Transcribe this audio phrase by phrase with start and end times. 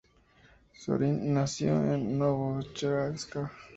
[0.83, 3.35] Zorin Nació en Novocherkask.